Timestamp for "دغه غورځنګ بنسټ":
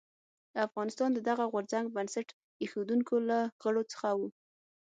1.29-2.27